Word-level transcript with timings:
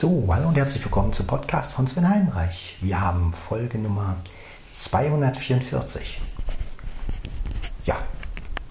So, 0.00 0.26
hallo 0.28 0.46
und 0.46 0.56
herzlich 0.56 0.84
willkommen 0.84 1.12
zum 1.12 1.26
Podcast 1.26 1.72
von 1.72 1.88
Sven 1.88 2.08
Heinreich. 2.08 2.76
Wir 2.80 3.00
haben 3.00 3.32
Folge 3.32 3.78
Nummer 3.78 4.14
244. 4.72 6.20
Ja, 7.84 7.96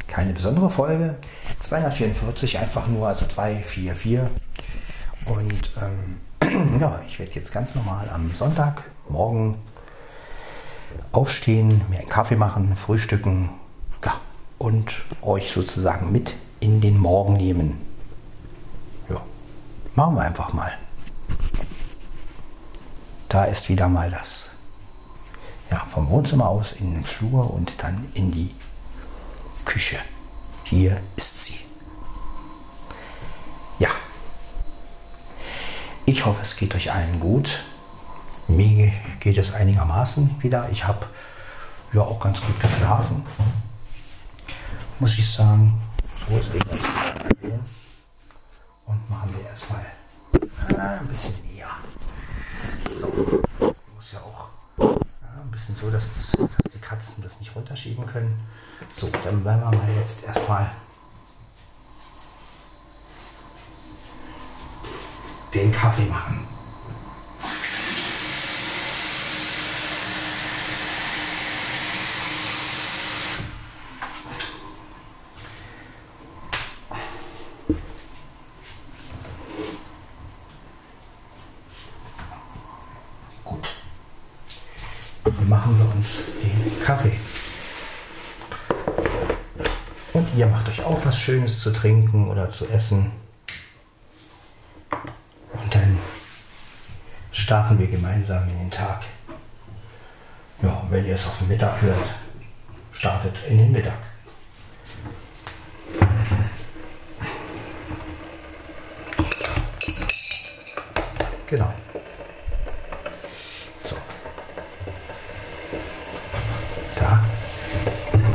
keine 0.07 0.31
besondere 0.31 0.69
Folge. 0.69 1.17
244, 1.59 2.59
einfach 2.59 2.87
nur, 2.87 3.09
also 3.09 3.25
244. 3.25 4.21
Und 5.25 5.69
ähm, 5.81 6.79
ja, 6.79 7.01
ich 7.05 7.19
werde 7.19 7.33
jetzt 7.33 7.51
ganz 7.51 7.75
normal 7.75 8.09
am 8.09 8.33
Sonntag 8.33 8.85
morgen 9.09 9.57
aufstehen, 11.11 11.81
mir 11.89 11.99
einen 11.99 12.07
Kaffee 12.07 12.37
machen, 12.37 12.77
frühstücken 12.77 13.49
ja, 14.05 14.13
und 14.59 15.03
euch 15.21 15.51
sozusagen 15.51 16.09
mit 16.09 16.35
in 16.61 16.79
den 16.79 16.97
Morgen 16.97 17.33
nehmen. 17.33 17.81
Ja, 19.09 19.21
machen 19.93 20.15
wir 20.15 20.21
einfach 20.21 20.53
mal. 20.53 20.71
Da 23.29 23.43
ist 23.43 23.67
wieder 23.69 23.87
mal 23.89 24.09
das. 24.09 24.51
Ja, 25.69 25.85
vom 25.85 26.09
Wohnzimmer 26.09 26.47
aus 26.47 26.73
in 26.73 26.93
den 26.93 27.03
Flur 27.03 27.53
und 27.53 27.83
dann 27.83 28.09
in 28.13 28.31
die 28.31 28.55
Küche. 29.65 29.97
Hier 30.63 31.01
ist 31.17 31.43
sie. 31.43 31.59
Ja. 33.79 33.89
Ich 36.05 36.25
hoffe, 36.25 36.41
es 36.41 36.55
geht 36.55 36.73
euch 36.73 36.91
allen 36.91 37.19
gut. 37.19 37.63
Mir 38.47 38.93
geht 39.19 39.37
es 39.37 39.53
einigermaßen 39.53 40.41
wieder. 40.41 40.69
Ich 40.71 40.87
habe 40.87 41.05
ja 41.91 42.01
auch 42.01 42.19
ganz 42.19 42.41
gut 42.41 42.57
geschlafen. 42.61 43.23
Muss 44.99 45.17
ich 45.17 45.29
sagen. 45.29 45.77
So, 46.29 46.37
deswegen 46.37 46.69
gehen. 47.41 47.59
Und 48.85 49.09
machen 49.09 49.33
wir 49.37 49.49
erstmal 49.49 49.85
äh, 50.69 50.99
ein 50.99 51.07
bisschen. 51.07 51.46
So, 52.99 53.07
muss 53.95 54.11
ja 54.11 54.19
auch 54.21 54.47
ja, 54.79 55.41
ein 55.41 55.51
bisschen 55.51 55.75
so, 55.75 55.89
dass, 55.89 56.05
das, 56.15 56.31
dass 56.31 56.73
die 56.73 56.79
Katzen 56.79 57.23
das 57.23 57.39
nicht 57.39 57.55
runterschieben 57.55 58.05
können. 58.05 58.39
So, 58.93 59.09
dann 59.23 59.43
werden 59.45 59.61
wir 59.61 59.77
mal 59.77 59.95
jetzt 59.99 60.25
erstmal 60.25 60.71
den 65.53 65.71
Kaffee 65.71 66.05
machen. 66.05 66.47
Gut. 83.43 83.67
Dann 85.23 85.49
machen 85.49 85.77
wir 85.79 85.95
uns 85.95 86.25
den 86.41 86.83
Kaffee. 86.83 87.17
Und 90.13 90.27
ihr 90.35 90.47
macht 90.47 90.67
euch 90.69 90.83
auch 90.83 91.03
was 91.05 91.17
Schönes 91.17 91.56
zu 91.67 91.73
trinken 91.73 92.29
oder 92.29 92.49
zu 92.49 92.65
essen. 92.67 93.11
Und 94.89 95.75
dann 95.75 95.97
starten 97.33 97.77
wir 97.77 97.87
gemeinsam 97.87 98.47
in 98.47 98.57
den 98.57 98.71
Tag. 98.71 99.01
Ja, 100.61 100.81
wenn 100.89 101.05
ihr 101.05 101.15
es 101.15 101.27
auf 101.27 101.37
den 101.39 101.49
Mittag 101.49 101.81
hört, 101.81 102.09
startet 102.93 103.35
in 103.49 103.57
den 103.57 103.71
Mittag. 103.73 103.97
Genau. 111.47 111.73
So. 113.83 113.97
Da. 116.97 117.25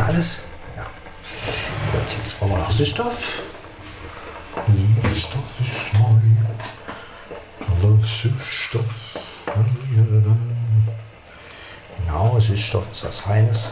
Alles. 0.06 0.42
Ja. 0.76 0.86
Gut, 1.92 2.10
Süßstoff. 2.82 3.42
Süßstoff 5.04 5.60
ist 5.60 5.92
neu. 6.00 6.18
Aber 7.60 7.96
Süßstoff. 8.02 9.18
Genau, 11.96 12.40
Süßstoff 12.40 12.90
ist 12.90 13.04
was 13.04 13.20
Feines. 13.20 13.70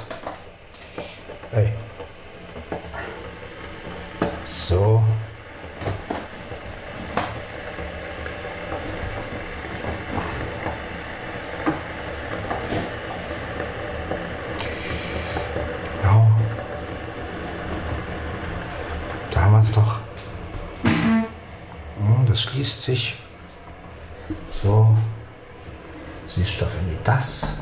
Süßstoff 26.34 26.70
in 26.80 26.98
das. 27.04 27.58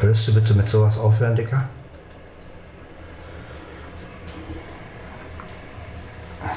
Würdest 0.00 0.28
du 0.28 0.34
bitte 0.34 0.54
mit 0.54 0.68
sowas 0.68 0.98
aufhören, 0.98 1.34
Dicker? 1.36 1.68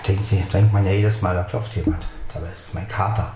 Denkt, 0.08 0.54
denkt 0.54 0.74
man 0.74 0.86
ja 0.86 0.92
jedes 0.92 1.22
Mal, 1.22 1.36
da 1.36 1.44
klopft 1.44 1.76
jemand. 1.76 2.04
Dabei 2.34 2.48
ist 2.50 2.70
es 2.70 2.74
mein 2.74 2.88
Kater. 2.88 3.32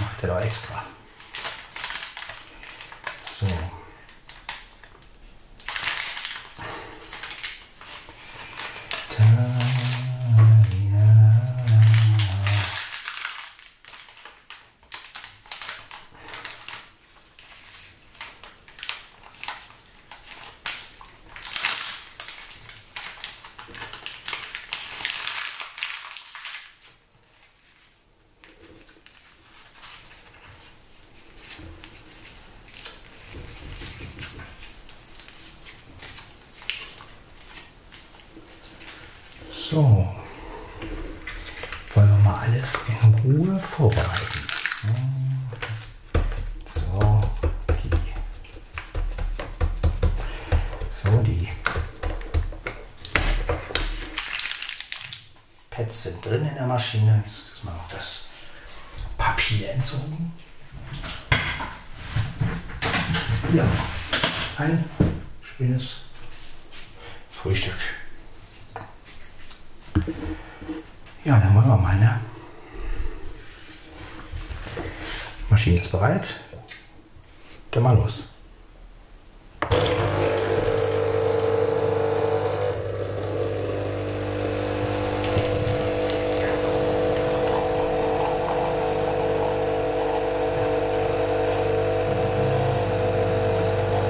Macht 0.00 0.22
er 0.22 0.28
doch 0.28 0.40
extra. 0.40 0.82
So. 3.24 3.46
So. 39.74 40.06
Wollen 41.94 42.08
wir 42.08 42.18
mal 42.18 42.42
alles 42.42 42.86
in 43.02 43.14
Ruhe 43.24 43.58
vorbereiten. 43.58 44.38
So, 46.72 47.20
die. 47.82 47.90
So, 50.88 51.10
die 51.22 51.48
Pads 55.70 56.04
sind 56.04 56.24
drin 56.24 56.46
in 56.46 56.54
der 56.54 56.68
Maschine. 56.68 57.20
Jetzt 57.26 57.54
ist 57.56 57.64
mal 57.64 57.72
noch 57.72 57.90
das 57.90 58.28
Papier 59.18 59.72
entzogen. 59.72 60.32
Ja, 63.52 63.64
ein 64.58 64.84
schönes 65.42 65.96
Frühstück. 67.32 67.74
Ja, 71.24 71.40
dann 71.40 71.54
wollen 71.54 71.66
wir 71.66 71.76
mal, 71.76 71.96
ne? 71.96 72.20
Maschine 75.48 75.80
ist 75.80 75.93
bereit. 76.04 76.28
Dann 77.70 77.82
mal 77.82 77.96
los. 77.96 78.24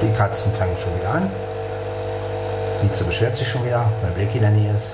Die 0.03 0.13
Katzen 0.13 0.53
fangen 0.53 0.77
schon 0.77 0.95
wieder 0.99 1.11
an. 1.11 1.31
Mieze 2.83 3.05
beschwert 3.05 3.37
sich 3.37 3.49
schon 3.49 3.65
wieder, 3.65 3.91
weil 4.03 4.11
Blick 4.13 4.35
in 4.35 4.43
der 4.43 4.51
Nähe 4.51 4.75
ist. 4.75 4.93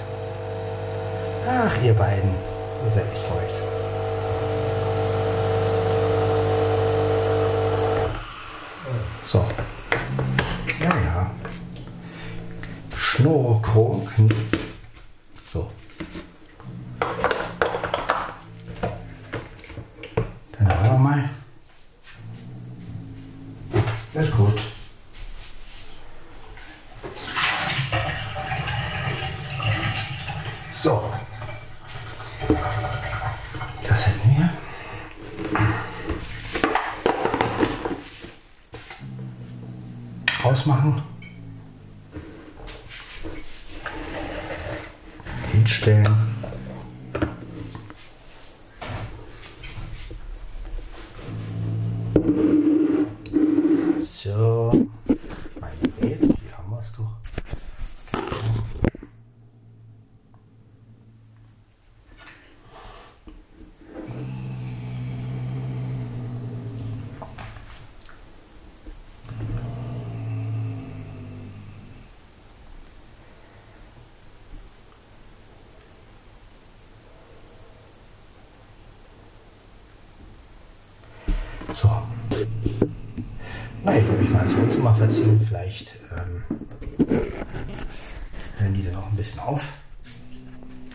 Ach, 1.49 1.82
ihr 1.82 1.94
beiden, 1.94 2.31
ihr 2.85 2.91
seid 2.91 3.05
echt 3.12 3.23
feucht. 3.25 3.69
嗯 14.18 14.50
Hinstellen. 45.70 46.08
So. 54.00 54.88
Mein 55.61 55.70
Gerät, 56.00 56.20
hier 56.22 56.58
haben 56.58 56.70
wir 56.70 56.78
es 56.81 56.93
doch. 56.93 57.06
So. 81.73 81.88
Na, 83.84 83.96
ich 83.96 84.05
würde 84.05 84.23
mich 84.23 84.31
mal 84.31 84.43
ins 84.43 84.56
Wohnzimmer 84.56 84.93
verziehen. 84.93 85.40
Vielleicht 85.70 85.94
ähm, 86.19 86.43
hören 88.58 88.75
die 88.75 88.84
dann 88.84 88.94
noch 88.94 89.06
ein 89.06 89.17
bisschen 89.17 89.38
auf. 89.38 89.62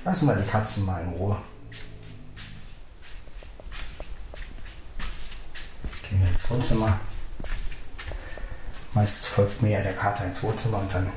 Lassen 0.04 0.28
wir 0.28 0.36
die 0.36 0.50
Katzen 0.50 0.86
mal 0.86 1.02
in 1.02 1.14
Ruhe. 1.14 1.38
Gehen 6.10 6.20
wir 6.20 6.28
ins 6.28 6.50
Wohnzimmer. 6.50 7.00
Meist 8.94 9.28
folgt 9.28 9.62
mir 9.62 9.72
ja 9.72 9.82
der 9.82 9.94
Kater 9.94 10.26
ins 10.26 10.44
Wohnzimmer 10.44 10.80
und 10.80 10.94
dann 10.94 11.10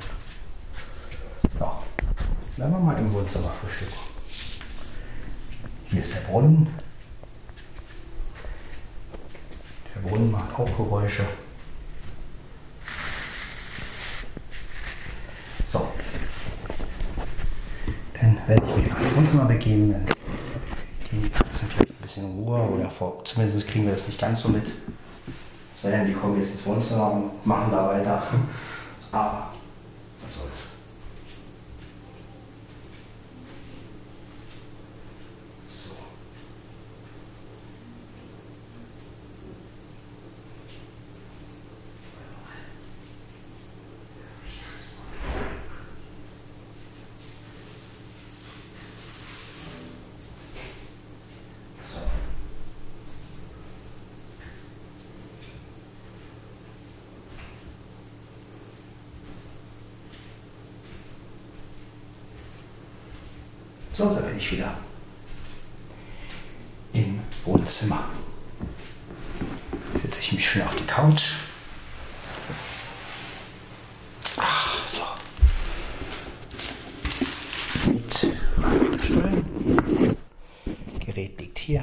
ja, 1.58 1.82
werden 2.58 2.72
wir 2.72 2.78
mal 2.78 2.96
im 2.96 3.12
Wohnzimmer 3.12 3.50
frühstücken. 3.50 3.92
Hier 5.88 6.00
ist 6.00 6.14
der 6.14 6.20
Brunnen. 6.20 6.72
Der 9.96 10.00
Brunnen 10.08 10.30
macht 10.30 10.54
auch 10.54 10.76
Geräusche. 10.76 11.26
So. 15.70 15.86
Dann 18.18 18.38
werde 18.46 18.64
ich 18.66 18.76
mich 18.76 18.90
mal 18.90 19.02
ins 19.02 19.07
Wohnzimmer 19.18 19.46
begeben. 19.46 19.90
Dann 19.90 20.04
gehen 21.10 21.22
die 21.24 21.28
Katzen 21.28 21.68
vielleicht 21.68 21.90
ein 21.90 22.02
bisschen 22.02 22.24
Ruhe 22.38 22.60
oder 22.70 22.88
vor, 22.88 23.24
zumindest 23.24 23.66
kriegen 23.66 23.86
wir 23.86 23.94
das 23.94 24.06
nicht 24.06 24.20
ganz 24.20 24.42
so 24.42 24.48
mit. 24.50 24.66
Weil 25.82 25.90
dann 25.90 26.06
die 26.06 26.12
kommen 26.12 26.38
jetzt 26.38 26.52
ins 26.52 26.64
Wohnzimmer 26.64 27.12
und 27.12 27.44
machen 27.44 27.72
da 27.72 27.88
weiter. 27.88 28.22
Aber 29.10 29.50
was 30.22 30.36
soll's. 30.36 30.72
So. 35.66 35.90
So. 51.80 51.98
So, 63.98 64.14
da 64.14 64.20
bin 64.20 64.38
ich 64.38 64.52
wieder 64.52 64.72
im 66.92 67.18
Wohnzimmer. 67.44 68.04
Setze 70.00 70.20
ich 70.20 70.32
mich 70.34 70.48
schön 70.48 70.62
auf 70.62 70.76
die 70.76 70.86
Couch. 70.86 71.32
Ach, 74.36 74.86
so. 74.86 75.02
Mit. 77.90 78.36
Gerät 81.04 81.40
liegt 81.40 81.58
hier. 81.58 81.82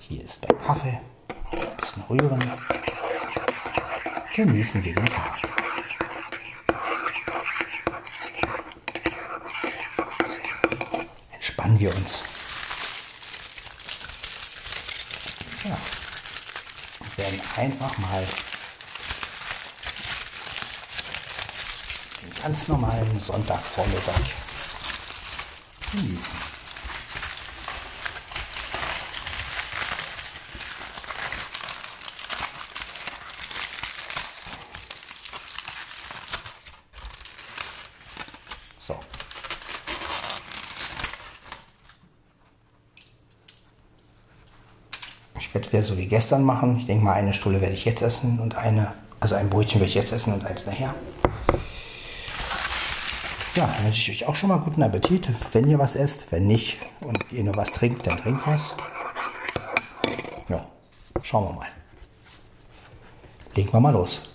Hier 0.00 0.24
ist 0.24 0.44
mein 0.48 0.58
Kaffee. 0.58 1.00
Ein 1.52 1.76
bisschen 1.76 2.02
rühren. 2.10 2.52
Genießen 4.34 4.82
wir 4.82 4.94
den 4.96 5.06
Tag. 5.06 5.38
Entspannen 11.32 11.80
wir 11.80 11.94
uns. 11.94 12.22
Ja. 15.64 15.78
Und 17.00 17.18
werden 17.18 17.40
einfach 17.60 17.98
mal 17.98 18.26
den 22.22 22.42
ganz 22.42 22.68
normalen 22.68 23.20
Sonntagvormittag 23.20 24.14
genießen. 25.92 26.38
So. 38.78 38.98
Ich 45.50 45.54
werde 45.54 45.66
es 45.66 45.72
wieder 45.72 45.82
so 45.82 45.96
wie 45.96 46.06
gestern 46.06 46.44
machen. 46.44 46.76
Ich 46.76 46.86
denke 46.86 47.04
mal, 47.04 47.14
eine 47.14 47.34
Stulle 47.34 47.60
werde 47.60 47.74
ich 47.74 47.84
jetzt 47.84 48.02
essen 48.02 48.38
und 48.38 48.54
eine, 48.54 48.94
also 49.18 49.34
ein 49.34 49.50
Brötchen 49.50 49.80
werde 49.80 49.88
ich 49.88 49.96
jetzt 49.96 50.12
essen 50.12 50.32
und 50.32 50.46
eins 50.46 50.64
nachher. 50.64 50.94
Ja, 53.56 53.66
dann 53.66 53.84
wünsche 53.84 54.12
ich 54.12 54.22
euch 54.22 54.28
auch 54.28 54.36
schon 54.36 54.48
mal 54.48 54.58
guten 54.58 54.80
Appetit, 54.80 55.28
wenn 55.52 55.68
ihr 55.68 55.80
was 55.80 55.96
esst. 55.96 56.30
Wenn 56.30 56.46
nicht 56.46 56.78
und 57.00 57.32
ihr 57.32 57.42
nur 57.42 57.56
was 57.56 57.72
trinkt, 57.72 58.06
dann 58.06 58.16
trinkt 58.16 58.46
was. 58.46 58.76
Ja, 60.48 60.64
schauen 61.24 61.48
wir 61.48 61.52
mal. 61.54 61.68
Legen 63.56 63.72
wir 63.72 63.80
mal 63.80 63.90
los. 63.90 64.28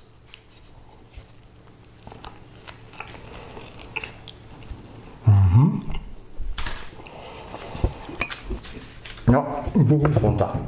Ja, 9.28 9.66
so 9.74 9.98
geht's 9.98 10.22
runter. 10.22 10.60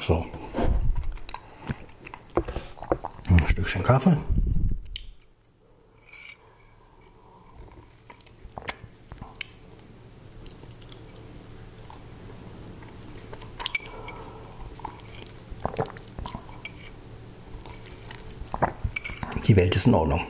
So. 0.00 0.26
Ein 3.28 3.48
Stückchen 3.48 3.79
Kaffee. 3.90 4.16
Die 19.48 19.56
Welt 19.56 19.74
ist 19.74 19.88
in 19.88 19.94
Ordnung. 19.94 20.20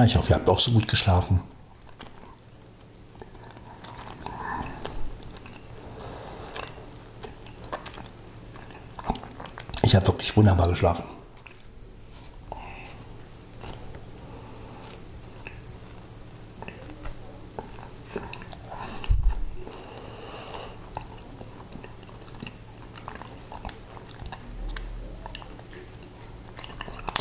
Ja, 0.00 0.06
ich 0.06 0.16
hoffe, 0.16 0.30
ihr 0.30 0.36
habt 0.36 0.48
auch 0.48 0.58
so 0.58 0.70
gut 0.70 0.88
geschlafen. 0.88 1.42
Ich 9.82 9.94
habe 9.94 10.06
wirklich 10.06 10.34
wunderbar 10.34 10.70
geschlafen. 10.70 11.04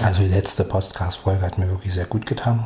Also 0.01 0.21
die 0.21 0.28
letzte 0.39 0.63
Podcast-Folge 0.63 1.41
hat 1.41 1.57
mir 1.57 1.67
wirklich 1.67 1.93
sehr 1.93 2.05
gut 2.05 2.25
getan. 2.25 2.65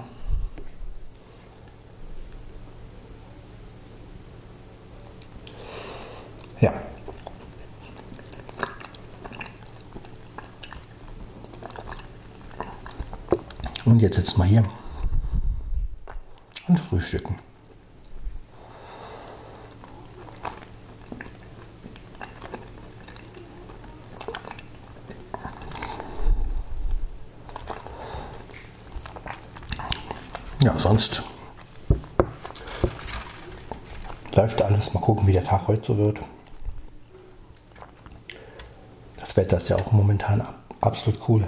Ja. 6.60 6.72
Und 13.86 14.00
jetzt 14.02 14.18
sitzen 14.18 14.38
wir 14.38 14.46
hier 14.46 14.66
und 16.68 16.80
frühstücken. 16.80 17.40
Ja, 30.64 30.74
sonst 30.80 31.22
läuft 34.34 34.62
alles. 34.62 34.94
Mal 34.94 35.02
gucken, 35.02 35.28
wie 35.28 35.34
der 35.34 35.44
Tag 35.44 35.68
heute 35.68 35.86
so 35.88 35.98
wird. 35.98 36.22
Das 39.18 39.36
Wetter 39.36 39.58
ist 39.58 39.68
ja 39.68 39.76
auch 39.76 39.92
momentan 39.92 40.42
absolut 40.80 41.20
cool. 41.28 41.46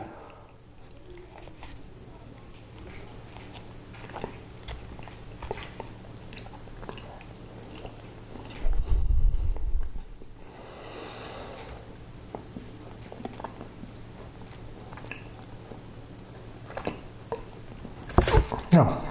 Ja, 18.72 19.02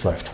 es 0.00 0.04
läuft. 0.04 0.30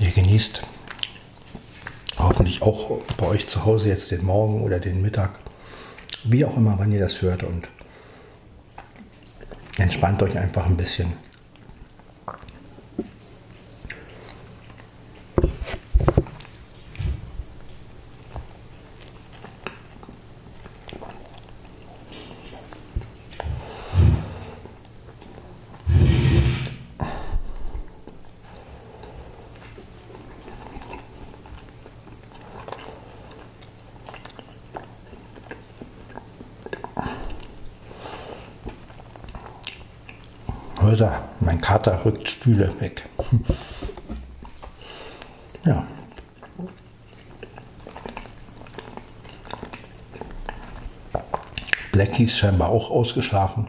Ihr 0.00 0.10
genießt 0.10 0.62
hoffentlich 2.18 2.62
auch 2.62 2.98
bei 3.16 3.26
euch 3.26 3.46
zu 3.46 3.64
Hause 3.64 3.90
jetzt 3.90 4.10
den 4.10 4.24
Morgen 4.24 4.62
oder 4.62 4.80
den 4.80 5.00
Mittag, 5.02 5.40
wie 6.24 6.44
auch 6.44 6.56
immer, 6.56 6.78
wann 6.78 6.92
ihr 6.92 7.00
das 7.00 7.22
hört 7.22 7.42
und 7.42 7.68
entspannt 9.78 10.22
euch 10.22 10.38
einfach 10.38 10.66
ein 10.66 10.76
bisschen. 10.76 11.12
Kater 41.82 42.04
rückt 42.04 42.28
Stühle 42.28 42.72
weg. 42.80 43.08
Ja. 45.64 45.86
Blackie 51.92 52.24
ist 52.24 52.36
scheinbar 52.36 52.70
auch 52.70 52.90
ausgeschlafen. 52.90 53.68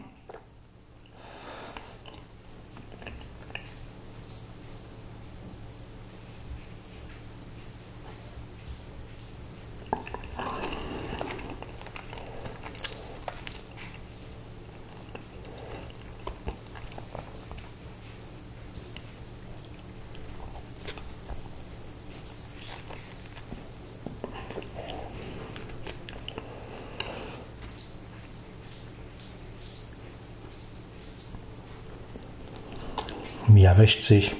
Mia 33.84 33.90
wäscht 33.90 34.04
sich. 34.04 34.32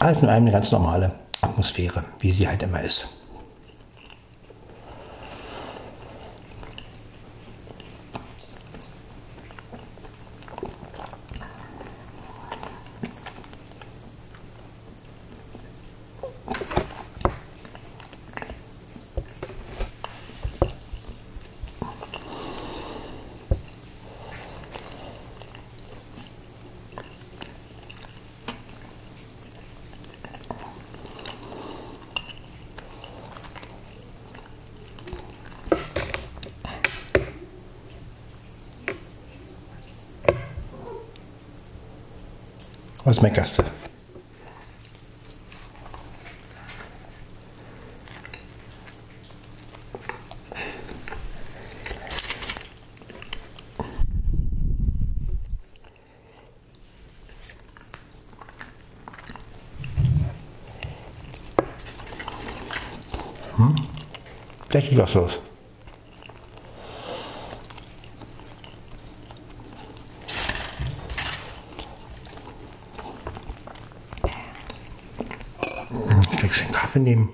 Alles 0.00 0.22
in 0.22 0.28
allem 0.28 0.44
eine 0.44 0.52
ganz 0.52 0.72
normale 0.72 1.12
Atmosphäre, 1.42 2.04
wie 2.20 2.32
sie 2.32 2.48
halt 2.48 2.62
immer 2.62 2.80
ist. 2.80 3.17
Was 43.08 43.22
meckerst 43.22 43.58
du? 43.58 43.62
Hm? 63.56 63.74
Jackie, 64.70 64.98
was 64.98 65.14
los? 65.14 65.47
Kaffee 76.88 77.00
nehmen. 77.00 77.28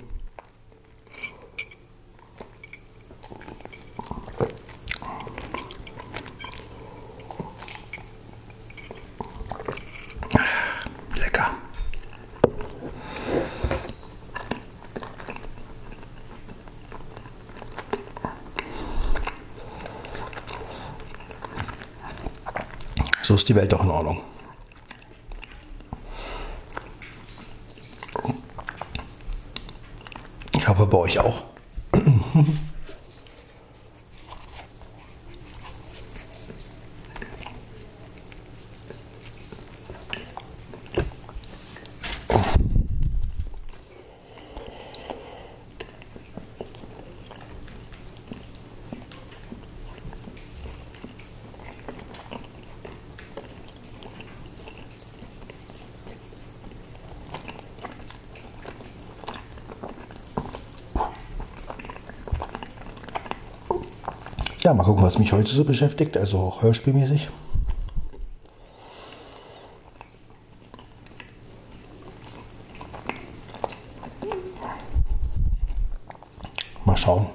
Lecker. 11.14 11.50
So 23.23 23.37
ist 23.37 23.49
die 23.49 23.54
Welt 23.54 23.73
doch 23.73 23.84
in 23.84 23.90
Ordnung. 23.90 24.34
Auch. 31.18 31.53
Ja, 64.64 64.73
mal 64.73 64.83
gucken, 64.83 65.02
was 65.02 65.18
mich 65.18 65.30
heute 65.35 65.52
so 65.52 65.62
beschäftigt, 65.62 66.16
also 66.16 66.38
auch 66.38 66.62
hörspielmäßig. 66.62 67.28
Mal 76.87 76.97
schauen. 76.97 77.26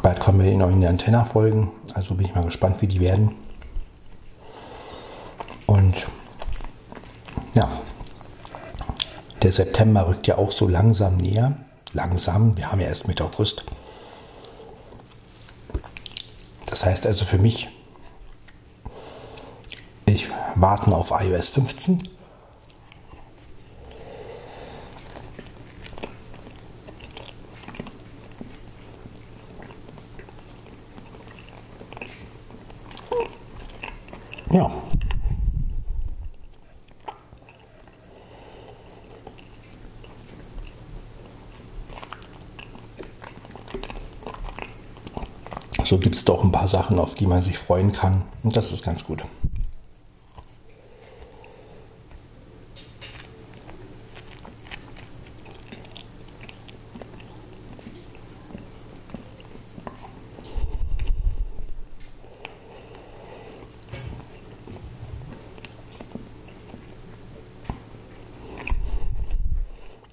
Bald 0.00 0.20
kommen 0.20 0.44
wir 0.44 0.48
die 0.48 0.56
neuen 0.56 0.84
Antenna-Folgen, 0.84 1.72
also 1.94 2.14
bin 2.14 2.26
ich 2.26 2.34
mal 2.36 2.44
gespannt, 2.44 2.80
wie 2.82 2.86
die 2.86 3.00
werden. 3.00 3.34
Und 5.66 6.06
ja, 7.56 7.68
der 9.42 9.50
September 9.50 10.06
rückt 10.06 10.28
ja 10.28 10.38
auch 10.38 10.52
so 10.52 10.68
langsam 10.68 11.16
näher 11.16 11.56
langsam. 11.92 12.56
Wir 12.56 12.70
haben 12.70 12.80
ja 12.80 12.86
erst 12.86 13.08
Mitte 13.08 13.24
August. 13.24 13.64
Das 16.66 16.84
heißt 16.84 17.06
also 17.06 17.24
für 17.24 17.38
mich, 17.38 17.68
ich 20.06 20.28
warte 20.54 20.94
auf 20.94 21.10
iOS 21.10 21.48
15. 21.50 22.02
Ja. 34.50 34.68
So 45.90 45.98
gibt 45.98 46.14
es 46.14 46.24
doch 46.24 46.44
ein 46.44 46.52
paar 46.52 46.68
Sachen, 46.68 47.00
auf 47.00 47.16
die 47.16 47.26
man 47.26 47.42
sich 47.42 47.58
freuen 47.58 47.90
kann. 47.90 48.22
Und 48.44 48.56
das 48.56 48.70
ist 48.70 48.84
ganz 48.84 49.04
gut. 49.04 49.24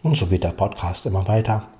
Und 0.02 0.16
so 0.16 0.26
geht 0.26 0.44
der 0.44 0.54
Podcast 0.54 1.06
immer 1.06 1.28
weiter. 1.28 1.77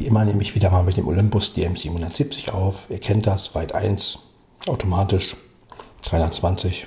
Immer 0.00 0.24
nehme 0.24 0.42
ich 0.42 0.54
wieder 0.54 0.70
mal 0.70 0.82
mit 0.82 0.96
dem 0.96 1.06
Olympus 1.06 1.52
DM770 1.54 2.50
auf. 2.50 2.86
Ihr 2.88 2.98
kennt 2.98 3.26
das, 3.26 3.54
weit 3.54 3.74
1, 3.74 4.18
automatisch, 4.66 5.36
320. 6.02 6.86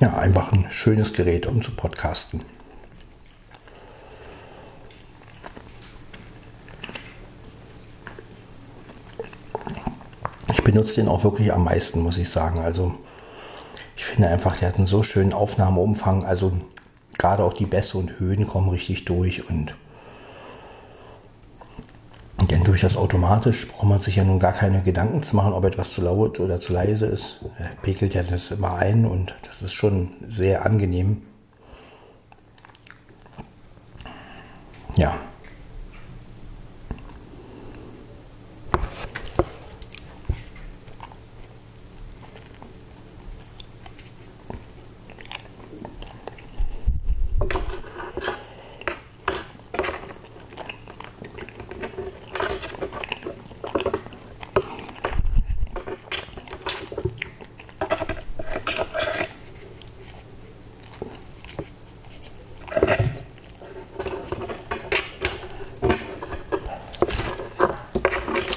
Ja, 0.00 0.16
einfach 0.16 0.52
ein 0.52 0.66
schönes 0.70 1.12
Gerät, 1.12 1.46
um 1.46 1.60
zu 1.60 1.72
podcasten. 1.72 2.42
Benutze 10.68 10.96
den 10.96 11.08
auch 11.08 11.24
wirklich 11.24 11.50
am 11.50 11.64
meisten, 11.64 12.02
muss 12.02 12.18
ich 12.18 12.28
sagen. 12.28 12.58
Also 12.58 12.94
ich 13.96 14.04
finde 14.04 14.28
einfach, 14.28 14.54
der 14.58 14.68
hat 14.68 14.76
einen 14.76 14.86
so 14.86 15.02
schönen 15.02 15.32
Aufnahmeumfang. 15.32 16.24
Also 16.24 16.52
gerade 17.16 17.42
auch 17.42 17.54
die 17.54 17.64
Bässe 17.64 17.96
und 17.96 18.20
Höhen 18.20 18.46
kommen 18.46 18.68
richtig 18.68 19.06
durch 19.06 19.48
und 19.48 19.76
denn 22.50 22.64
durch 22.64 22.82
das 22.82 22.98
automatisch 22.98 23.66
braucht 23.68 23.88
man 23.88 24.00
sich 24.00 24.16
ja 24.16 24.24
nun 24.24 24.38
gar 24.38 24.52
keine 24.52 24.82
Gedanken 24.82 25.22
zu 25.22 25.36
machen, 25.36 25.54
ob 25.54 25.64
etwas 25.64 25.94
zu 25.94 26.02
laut 26.02 26.38
oder 26.38 26.60
zu 26.60 26.74
leise 26.74 27.06
ist. 27.06 27.46
Er 27.56 27.70
pegelt 27.80 28.12
ja 28.12 28.22
das 28.22 28.50
immer 28.50 28.74
ein 28.74 29.06
und 29.06 29.36
das 29.44 29.62
ist 29.62 29.72
schon 29.72 30.10
sehr 30.28 30.66
angenehm. 30.66 31.22
Ja, 34.96 35.18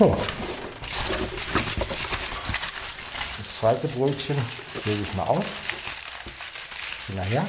So. 0.01 0.15
Das 3.37 3.61
zweite 3.81 3.97
Brötchen 3.97 4.37
lege 4.85 5.01
ich 5.01 5.15
mal 5.15 5.23
auf. 5.23 5.45
Nachher. 7.15 7.45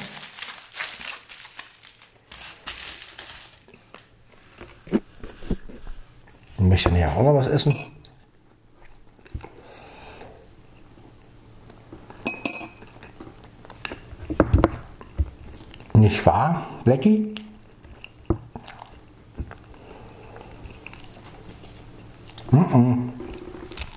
Ich 6.59 6.61
möchte 6.61 6.91
nachher 6.91 7.17
auch 7.17 7.23
noch 7.23 7.35
was 7.35 7.47
essen. 7.49 7.77
Nicht 15.95 16.25
wahr, 16.27 16.67
Blackie? 16.85 17.35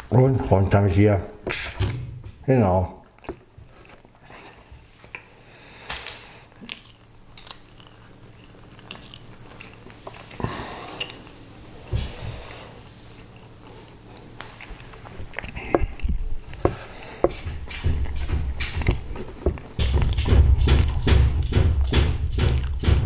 Und 0.09 0.51
runter 0.51 0.81
mit 0.81 0.93
hier. 0.93 1.34
Genau. 2.47 3.01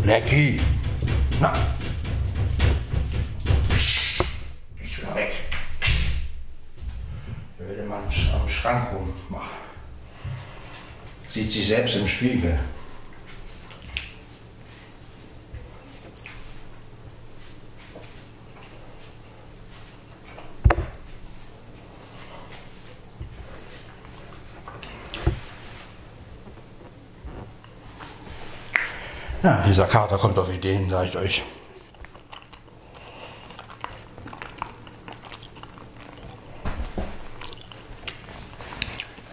Blackie! 0.02 0.60
Na, 1.40 1.54
Schrank 8.60 8.88
rummache. 8.92 9.50
Sieht 11.28 11.50
sich 11.50 11.66
selbst 11.66 11.96
im 11.96 12.06
Spiegel. 12.06 12.58
Ja, 29.42 29.62
dieser 29.66 29.86
Kater 29.86 30.18
kommt 30.18 30.38
auf 30.38 30.54
Ideen, 30.54 30.90
sage 30.90 31.08
ich 31.08 31.16
euch. 31.16 31.42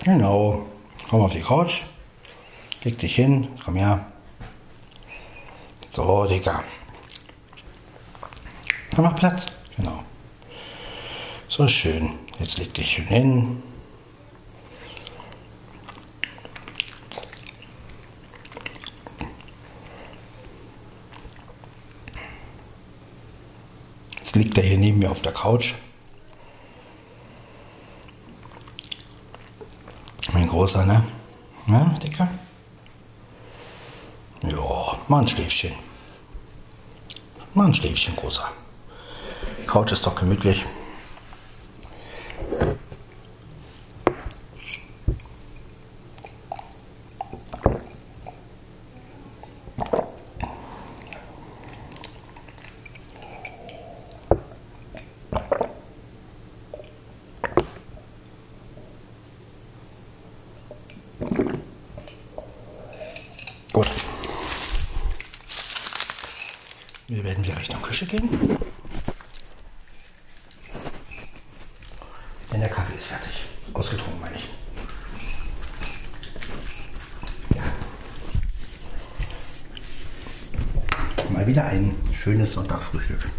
Genau. 0.05 0.65
Komm 1.09 1.21
auf 1.21 1.33
die 1.33 1.41
Couch. 1.41 1.81
Leg 2.83 2.97
dich 2.97 3.15
hin. 3.15 3.49
Komm 3.65 3.75
her. 3.75 4.05
So, 5.91 6.25
Digga. 6.25 6.63
Dann 8.91 9.03
mach 9.03 9.15
Platz. 9.17 9.47
Genau. 9.75 10.03
So 11.49 11.67
schön. 11.67 12.13
Jetzt 12.39 12.57
leg 12.57 12.73
dich 12.73 12.89
schön 12.89 13.07
hin. 13.07 13.63
Jetzt 24.19 24.35
liegt 24.57 24.65
er 24.65 24.69
hier 24.69 24.79
neben 24.79 24.97
mir 24.97 25.11
auf 25.11 25.21
der 25.21 25.33
Couch. 25.33 25.75
Mein 30.33 30.47
Großer, 30.47 30.83
ne? 30.83 31.03
Na, 31.67 31.95
Dicker? 32.01 32.27
Ja, 34.41 34.97
mal 35.07 35.21
ein 35.21 35.27
Schläfchen. 35.27 35.73
Mal 37.53 37.67
ein 37.67 37.75
Schläfchen, 37.75 38.15
Großer. 38.15 38.49
Couch 39.67 39.91
ist 39.91 40.07
doch 40.07 40.15
gemütlich. 40.15 40.65
Gut. 63.77 63.87
Wir 67.09 67.23
werden 67.23 67.43
gehen. 68.07 68.29
Denn 72.51 72.59
der 72.59 72.69
Kaffee 72.69 72.95
ist 72.95 73.07
fertig. 73.07 73.45
Ausgetrunken, 73.73 74.19
meine 74.21 74.35
ich. 74.35 74.49
Ja. 77.55 77.63
Mal 81.29 81.45
wieder 81.45 81.65
ein 81.65 81.95
schönes 82.13 82.53
Sonntagfrühstück. 82.53 83.29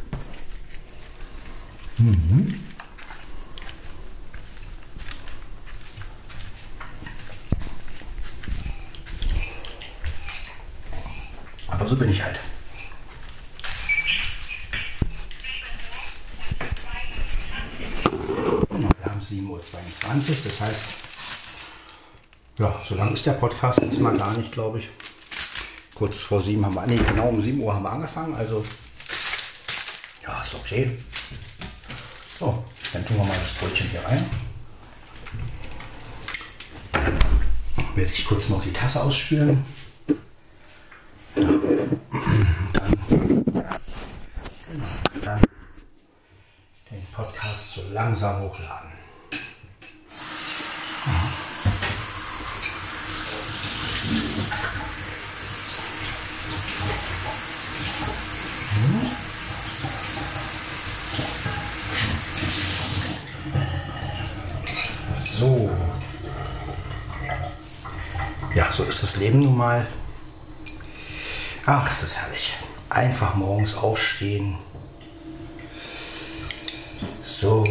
Aber 11.67 11.89
so 11.89 11.97
bin 11.97 12.11
ich 12.11 12.23
halt. 12.23 12.39
Genau, 18.71 18.89
Wir 19.49 19.55
haben 20.09 20.21
7.22 20.21 20.31
Uhr, 20.31 20.37
das 20.45 20.61
heißt, 20.61 20.83
ja, 22.59 22.83
so 22.87 22.95
lang 22.95 23.15
ist 23.15 23.25
der 23.25 23.33
Podcast 23.33 23.81
jetzt 23.81 23.99
mal 24.01 24.17
gar 24.17 24.37
nicht, 24.37 24.53
glaube 24.53 24.81
ich. 24.81 24.91
Kurz 25.95 26.21
vor 26.21 26.43
sieben 26.43 26.65
haben 26.67 26.75
wir, 26.75 26.87
nee, 26.87 26.97
genau 26.97 27.29
um 27.29 27.41
7 27.41 27.59
Uhr 27.61 27.75
haben 27.75 27.83
wir 27.83 27.93
angefangen, 27.93 28.35
also 28.35 28.63
ja, 30.23 30.43
ist 30.43 30.55
okay. 30.55 30.99
So, 32.39 32.63
dann 32.93 33.07
tun 33.07 33.17
wir 33.17 33.25
mal 33.25 33.39
das 33.39 33.53
Brötchen 33.53 33.89
hier 33.89 34.05
rein. 34.05 34.25
Werde 37.95 38.13
ich 38.13 38.27
kurz 38.27 38.49
noch 38.51 38.63
die 38.63 38.73
Tasse 38.73 39.03
ausspülen. 39.03 39.65
dann 45.25 45.43
den 46.91 47.07
Podcast 47.13 47.75
so 47.75 47.83
langsam 47.93 48.43
hochladen. 48.43 48.89
So. 65.39 65.71
Ja, 68.55 68.73
so 68.73 68.83
ist 68.85 69.03
das 69.03 69.18
Leben 69.29 69.43
nun 69.43 69.59
mal. 69.59 69.87
Ach, 71.67 71.87
ist 71.87 72.03
das 72.03 72.17
herrlich. 72.17 72.57
Einfach 72.89 73.35
morgens 73.35 73.75
aufstehen. 73.75 74.57
So, 77.21 77.63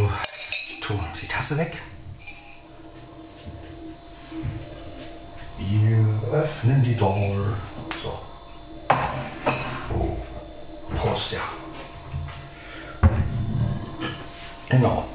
tun 0.84 1.00
die 1.20 1.26
Tasse 1.26 1.58
weg. 1.58 1.82
Wir 5.58 6.22
öffnen 6.32 6.84
die 6.84 6.96
Door. 6.96 7.58
So. 8.04 8.20
Prost, 10.96 11.32
ja. 11.32 11.42
Genau. 14.70 15.08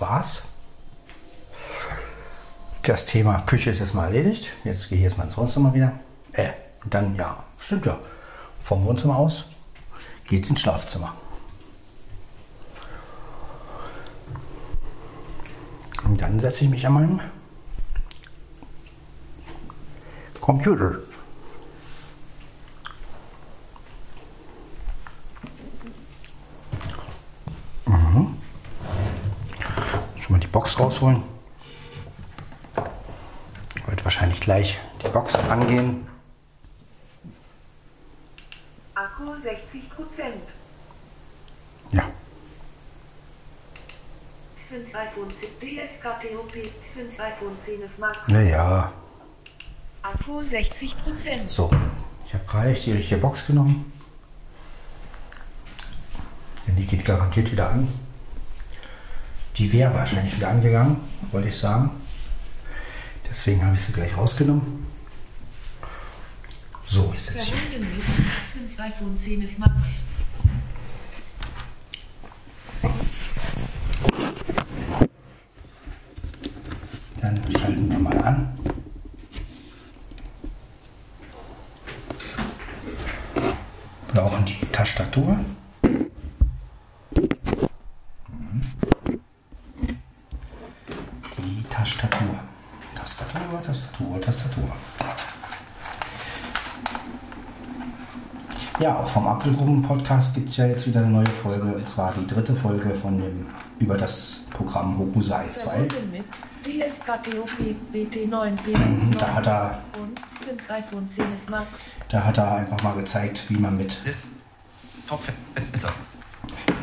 Das 0.00 0.08
war's. 0.08 0.42
Das 2.82 3.04
Thema 3.04 3.40
Küche 3.42 3.70
ist 3.70 3.80
jetzt 3.80 3.94
mal 3.94 4.06
erledigt. 4.06 4.50
Jetzt 4.64 4.88
gehe 4.88 4.96
ich 4.96 5.04
jetzt 5.04 5.18
mal 5.18 5.24
ins 5.24 5.36
Wohnzimmer 5.36 5.74
wieder. 5.74 5.92
Äh, 6.32 6.48
dann 6.86 7.14
ja, 7.16 7.44
stimmt 7.58 7.84
ja. 7.84 8.00
Vom 8.60 8.84
Wohnzimmer 8.86 9.16
aus 9.16 9.44
geht's 10.26 10.48
ins 10.48 10.60
Schlafzimmer. 10.60 11.14
Und 16.04 16.22
dann 16.22 16.40
setze 16.40 16.64
ich 16.64 16.70
mich 16.70 16.86
an 16.86 16.94
meinen 16.94 17.20
Computer. 20.40 20.98
Mhm. 27.86 28.38
Schon 30.30 30.32
mal 30.32 30.39
die 30.39 30.39
Box 30.52 30.78
rausholen. 30.78 31.22
Wird 33.86 34.04
wahrscheinlich 34.04 34.40
gleich 34.40 34.78
die 35.04 35.08
Box 35.08 35.34
angehen. 35.36 36.06
Akku 38.94 39.34
60 39.36 39.90
Prozent. 39.90 40.42
Ja, 41.92 42.04
Für 44.54 44.76
ein 44.76 44.82
iPhone 44.82 45.28
10 45.34 45.48
DSKTOP, 45.58 46.52
für 46.52 47.00
ein 47.00 47.08
iPhone 47.32 47.58
10 47.58 47.82
ist 47.82 47.98
Max. 47.98 48.18
ja, 48.28 48.40
ja. 48.40 48.92
Akku 50.02 50.40
60 50.42 50.96
Prozent. 51.02 51.50
So, 51.50 51.70
ich 52.26 52.34
habe 52.34 52.44
gerade 52.44 52.72
die 52.74 52.92
richtige 52.92 53.20
Box 53.20 53.46
genommen. 53.46 53.92
Denn 56.66 56.76
die 56.76 56.86
geht 56.86 57.04
garantiert 57.04 57.50
wieder 57.50 57.70
an. 57.70 57.88
Die 59.56 59.72
wäre 59.72 59.92
wahrscheinlich 59.94 60.36
wieder 60.36 60.48
angegangen, 60.48 60.96
wollte 61.32 61.48
ich 61.48 61.56
sagen. 61.56 61.90
Deswegen 63.28 63.64
habe 63.64 63.76
ich 63.76 63.82
sie 63.82 63.92
gleich 63.92 64.16
rausgenommen. 64.16 64.86
So, 66.84 67.08
jetzt 67.12 67.26
setze 67.26 67.38
ich. 67.44 67.54
Verbunden 67.54 67.94
mit 67.94 68.02
für 68.02 68.82
ein 68.82 68.90
iPhone 68.90 69.16
10 69.16 69.42
ist 69.42 69.58
Max. 69.60 70.00
Dann 77.20 77.40
schalten 77.52 77.90
wir 77.90 77.98
mal 78.00 78.18
an. 78.18 78.58
Brauchen 84.12 84.44
die 84.44 84.58
Tastatur. 84.72 85.38
Mhm. 85.82 86.10
Die 91.38 91.62
Tastatur. 91.70 92.40
Tastatur, 92.96 93.62
Tastatur, 93.62 94.20
Tastatur. 94.20 94.72
Ja, 98.80 98.98
auch 98.98 99.06
vom 99.08 99.26
Apfelgruppen-Podcast 99.26 100.34
gibt 100.34 100.48
es 100.48 100.56
ja 100.56 100.66
jetzt 100.66 100.86
wieder 100.86 101.00
eine 101.00 101.10
neue 101.10 101.26
Folge. 101.26 101.74
Und 101.74 101.86
zwar 101.86 102.14
die 102.14 102.26
dritte 102.26 102.54
Folge 102.56 102.90
von 102.94 103.18
dem 103.18 103.46
über 103.78 103.98
das 103.98 104.44
Programm 104.50 104.98
Hokusai 104.98 105.48
2. 105.48 105.62
Verbunden 105.86 106.10
mit 106.10 106.24
DSKTOP 106.64 107.50
BT9 107.92 108.52
Mhm, 108.66 109.18
Da 109.18 109.34
hat 109.34 109.46
er, 109.46 109.78
und 110.00 110.18
Sims 110.46 110.70
iPhone 110.70 111.06
10 111.06 111.24
Max. 111.50 111.90
da 112.08 112.24
hat 112.24 112.38
er 112.38 112.54
einfach 112.56 112.82
mal 112.82 112.94
gezeigt, 112.94 113.44
wie 113.50 113.58
man 113.58 113.76
mit 113.76 113.98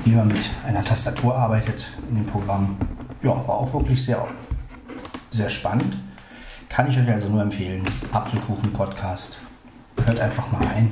wie 0.06 0.12
man 0.12 0.28
mit 0.28 0.50
einer 0.66 0.84
Tastatur 0.84 1.36
arbeitet 1.36 1.90
in 2.10 2.18
dem 2.18 2.26
Programm. 2.28 2.78
Ja, 3.24 3.30
war 3.48 3.56
auch 3.56 3.74
wirklich 3.74 4.04
sehr, 4.06 4.24
sehr 5.32 5.50
spannend. 5.50 5.98
Kann 6.70 6.90
ich 6.92 6.98
euch 7.00 7.10
also 7.10 7.28
nur 7.30 7.42
empfehlen. 7.42 7.84
Apfelkuchen 8.12 8.72
Podcast. 8.72 9.38
Hört 10.06 10.20
einfach 10.20 10.52
mal 10.52 10.62
ein. 10.68 10.92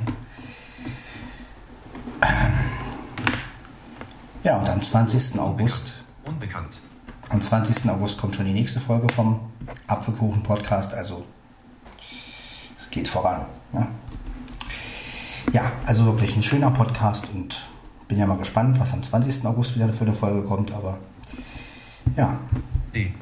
Ja, 4.46 4.58
und 4.58 4.68
am 4.68 4.80
20. 4.80 5.40
August, 5.40 5.94
Unbekannt. 6.24 6.78
am 7.30 7.42
20. 7.42 7.90
August 7.90 8.16
kommt 8.16 8.36
schon 8.36 8.44
die 8.46 8.52
nächste 8.52 8.78
Folge 8.78 9.12
vom 9.12 9.40
Apfelkuchen 9.88 10.44
Podcast. 10.44 10.94
Also 10.94 11.24
es 12.78 12.88
geht 12.88 13.08
voran. 13.08 13.46
Ne? 13.72 13.88
Ja, 15.52 15.72
also 15.84 16.04
wirklich 16.04 16.36
ein 16.36 16.44
schöner 16.44 16.70
Podcast 16.70 17.26
und 17.34 17.60
bin 18.06 18.18
ja 18.18 18.26
mal 18.28 18.38
gespannt, 18.38 18.78
was 18.78 18.92
am 18.92 19.02
20. 19.02 19.44
August 19.46 19.74
wieder 19.74 19.92
für 19.92 20.04
eine 20.04 20.14
Folge 20.14 20.46
kommt. 20.46 20.70
Aber 20.70 20.98
ja, 22.16 22.38
D. 22.94 23.12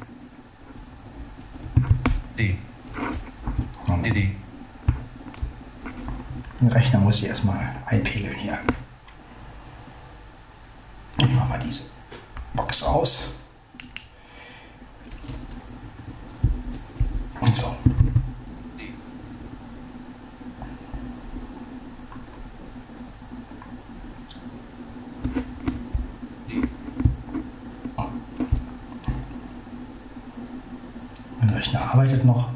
D. 2.39 2.59
D. 4.05 4.11
D. 4.11 4.31
den 6.61 6.69
Rechner 6.69 7.01
muss 7.01 7.15
ich 7.15 7.25
erstmal 7.25 7.75
einpegeln 7.87 8.37
hier. 8.37 8.59
Ich 11.17 11.29
mache 11.31 11.49
mal 11.49 11.59
diese 11.59 11.83
Box 12.55 12.83
aus. 12.83 13.29
Und 17.41 17.55
so. 17.55 17.75
D. 18.79 18.95
D. 26.49 26.69
Mein 31.41 31.51
Rechner 31.51 31.81
arbeitet 31.81 32.25
noch. 32.25 32.51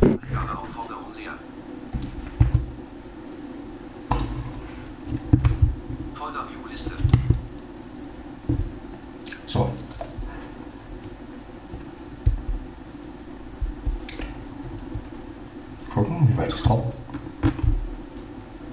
Eingabeaufforderung 0.00 1.14
leer. 1.16 1.34
Folder 6.14 6.46
View 6.48 6.68
Liste. 6.70 6.92
So. 9.46 9.70
Gucken, 15.92 16.28
wie 16.28 16.36
weit 16.36 16.52
ist 16.52 16.62
drauf? 16.66 16.94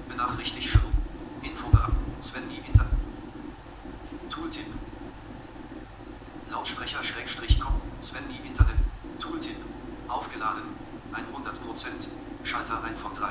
Benachrichtigt 0.08 0.68
schon. 0.68 0.82
Infobereich. 1.42 1.92
Sven 2.20 2.42
Inter. 2.50 2.86
Tooltip. 4.30 4.66
Lautsprecher 6.50 7.02
Schrägstrich 7.02 7.58
com. 7.58 7.72
Sven 8.00 8.22
Internet. 8.46 8.76
Tooltip. 9.18 9.56
Aufgeladen. 10.08 10.62
100%. 11.12 12.08
Schalter 12.44 12.82
1 12.84 12.98
von 12.98 13.14
3. 13.14 13.28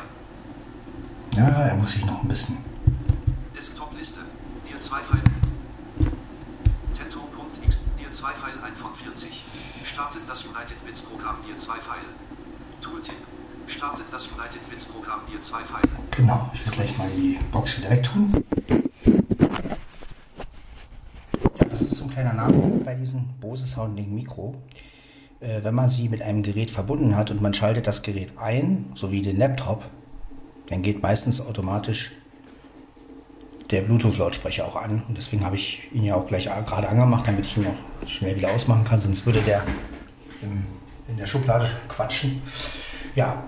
Sich 1.95 2.05
noch 2.05 2.23
ein 2.23 2.27
bisschen. 2.27 2.57
Desktop-Liste. 3.55 4.19
Dir 4.69 4.77
2 4.77 4.97
Pfeil. 4.99 5.21
Tento.x. 6.93 7.79
Dir 7.97 8.11
2 8.11 8.31
Pfeil 8.33 8.53
1 8.65 8.77
von 8.77 8.93
40. 8.93 9.45
Startet 9.85 10.23
das 10.27 10.43
United 10.43 10.85
Bits 10.85 11.03
Programm 11.03 11.37
Dir 11.47 11.55
2 11.55 11.73
Pfeil. 11.75 12.03
Tooltip. 12.81 13.15
Startet 13.67 14.07
das 14.11 14.27
United 14.27 14.69
Bits 14.69 14.83
Programm 14.83 15.21
Dir 15.31 15.39
2 15.39 15.63
Pfeil. 15.63 15.83
Genau, 16.11 16.51
ich 16.53 16.65
will 16.65 16.73
gleich 16.73 16.97
mal 16.97 17.09
die 17.15 17.39
Box 17.53 17.77
wieder 17.77 17.89
wegtun. 17.91 18.43
Ja, 21.57 21.65
das 21.69 21.81
ist 21.81 21.91
so 21.91 22.03
ein 22.03 22.09
kleiner 22.09 22.33
Name 22.33 22.81
bei 22.83 22.95
diesem 22.95 23.23
Bose 23.39 23.65
Sounding 23.65 24.13
Mikro. 24.13 24.61
Äh, 25.39 25.63
wenn 25.63 25.73
man 25.73 25.89
sie 25.89 26.09
mit 26.09 26.21
einem 26.21 26.43
Gerät 26.43 26.71
verbunden 26.71 27.15
hat 27.15 27.31
und 27.31 27.41
man 27.41 27.53
schaltet 27.53 27.87
das 27.87 28.01
Gerät 28.01 28.37
ein, 28.37 28.91
sowie 28.95 29.21
den 29.21 29.37
Laptop, 29.37 29.85
dann 30.69 30.81
geht 30.81 31.01
meistens 31.01 31.41
automatisch 31.41 32.11
der 33.71 33.81
Bluetooth-Lautsprecher 33.81 34.65
auch 34.65 34.75
an. 34.75 35.03
Und 35.07 35.17
deswegen 35.17 35.43
habe 35.43 35.55
ich 35.55 35.89
ihn 35.91 36.03
ja 36.03 36.15
auch 36.15 36.27
gleich 36.27 36.45
gerade 36.45 36.87
angemacht, 36.87 37.27
damit 37.27 37.45
ich 37.45 37.57
ihn 37.57 37.67
auch 37.67 38.07
schnell 38.07 38.35
wieder 38.35 38.51
ausmachen 38.51 38.83
kann, 38.83 39.01
sonst 39.01 39.25
würde 39.25 39.41
der 39.41 39.63
im, 40.41 40.65
in 41.07 41.17
der 41.17 41.27
Schublade 41.27 41.69
quatschen. 41.87 42.41
Ja, 43.15 43.43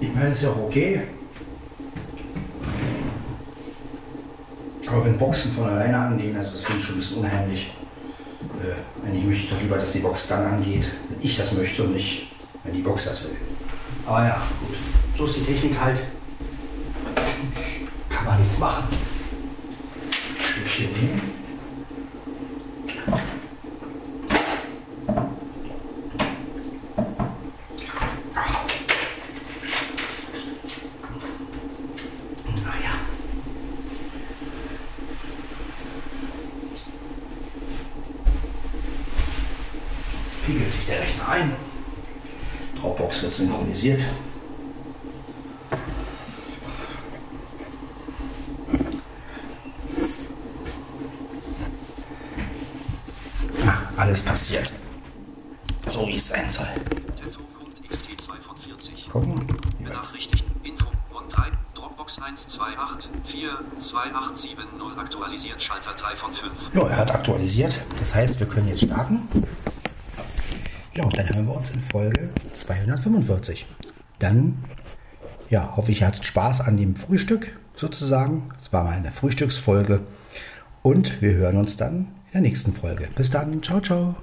Ich 0.00 0.14
meine, 0.14 0.30
ist 0.30 0.42
ja 0.42 0.48
auch 0.48 0.64
okay. 0.64 1.02
Aber 4.86 5.04
wenn 5.04 5.18
Boxen 5.18 5.52
von 5.52 5.68
alleine 5.68 5.96
angehen, 5.96 6.36
also 6.36 6.52
das 6.52 6.64
finde 6.64 6.80
ich 6.80 6.86
schon 6.86 6.96
ein 6.96 6.98
bisschen 6.98 7.18
unheimlich. 7.18 7.72
Äh, 8.62 9.06
eigentlich 9.06 9.24
möchte 9.24 9.44
ich 9.44 9.50
doch 9.50 9.60
lieber, 9.60 9.76
dass 9.76 9.92
die 9.92 10.00
Box 10.00 10.28
dann 10.28 10.44
angeht, 10.44 10.90
wenn 11.08 11.18
ich 11.22 11.36
das 11.36 11.52
möchte 11.52 11.82
und 11.84 11.94
nicht, 11.94 12.30
wenn 12.64 12.74
die 12.74 12.82
Box 12.82 13.04
das 13.04 13.22
will. 13.24 13.36
Aber 14.06 14.26
ja, 14.26 14.42
gut. 14.60 14.76
So 15.16 15.26
ist 15.26 15.36
die 15.36 15.44
Technik 15.44 15.78
halt. 15.80 16.00
Kann 18.08 18.24
man 18.24 18.38
nichts 18.38 18.58
machen. 18.58 18.84
Stückchen 20.42 20.92
nehmen. 20.92 21.20
Naja. 32.64 32.94
Jetzt 40.26 40.46
pegelt 40.46 40.72
sich 40.72 40.86
der 40.86 41.00
Rechner 41.00 41.28
ein. 41.28 41.70
Synchronisiert. 43.74 44.02
Ah, 53.66 53.78
alles 53.96 54.22
passiert. 54.22 54.70
So 55.86 56.06
wie 56.08 56.16
es 56.16 56.28
sein 56.28 56.50
soll. 56.50 56.66
Tento.xt 57.16 58.20
2 58.20 58.36
von 58.36 58.56
40. 58.56 59.08
Gucken. 59.10 59.34
Benachrichtigt. 59.78 60.44
Info. 60.64 60.86
Von 61.12 61.28
3. 61.28 61.50
Dropbox 61.74 62.20
1284428770 62.20 64.98
aktualisiert. 64.98 65.62
Schalter 65.62 65.92
3 65.96 66.16
von 66.16 66.34
5. 66.34 66.52
Ja, 66.74 66.88
er 66.88 66.96
hat 66.96 67.14
aktualisiert. 67.14 67.72
Das 67.98 68.12
heißt, 68.14 68.40
wir 68.40 68.46
können 68.48 68.68
jetzt 68.68 68.84
starten. 68.84 69.28
Ja, 70.96 71.04
und 71.04 71.16
dann 71.16 71.28
hören 71.28 71.46
wir 71.46 71.54
uns 71.54 71.70
in 71.70 71.80
Folge 71.80 72.32
245. 73.00 73.66
Dann, 74.18 74.64
ja, 75.48 75.76
hoffe 75.76 75.92
ich, 75.92 76.00
ihr 76.00 76.06
hattet 76.06 76.24
Spaß 76.24 76.60
an 76.60 76.76
dem 76.76 76.96
Frühstück 76.96 77.58
sozusagen. 77.76 78.50
Es 78.60 78.72
war 78.72 78.84
mal 78.84 78.92
eine 78.92 79.10
Frühstücksfolge. 79.10 80.00
Und 80.82 81.20
wir 81.20 81.34
hören 81.34 81.56
uns 81.56 81.76
dann 81.76 82.08
in 82.26 82.32
der 82.34 82.40
nächsten 82.42 82.72
Folge. 82.72 83.08
Bis 83.14 83.30
dann. 83.30 83.62
Ciao, 83.62 83.80
ciao. 83.80 84.14